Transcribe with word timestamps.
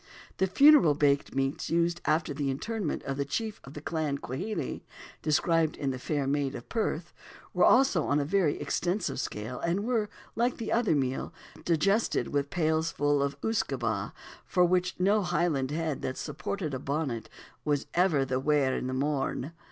The 0.37 0.47
funeral 0.47 0.95
baked 0.95 1.35
meats 1.35 1.69
used 1.69 2.01
after 2.05 2.33
the 2.33 2.49
interment 2.49 3.03
of 3.03 3.17
the 3.17 3.23
chief 3.23 3.61
of 3.63 3.75
the 3.75 3.81
Clan 3.81 4.17
Quhele 4.17 4.81
(described 5.21 5.75
in 5.77 5.91
The 5.91 5.99
Fair 5.99 6.25
Maid 6.25 6.55
of 6.55 6.67
Perth) 6.69 7.13
were 7.53 7.63
also 7.65 8.05
on 8.05 8.19
a 8.19 8.25
very 8.25 8.59
extensive 8.59 9.19
scale, 9.19 9.59
and 9.59 9.83
were, 9.85 10.09
like 10.35 10.57
the 10.57 10.71
other 10.71 10.95
meal, 10.95 11.33
"digested" 11.63 12.29
with 12.29 12.49
pailfuls 12.49 13.23
of 13.23 13.39
usquebaugh, 13.43 14.11
for 14.43 14.65
which 14.65 14.95
no 14.97 15.21
Highland 15.21 15.69
head 15.69 16.01
that 16.01 16.17
supported 16.17 16.73
a 16.73 16.79
bonnet 16.79 17.29
was 17.63 17.85
ever 17.93 18.25
"the 18.25 18.39
waur 18.39 18.73
i' 18.73 18.79
th' 18.79 18.83
morn." 18.95 19.51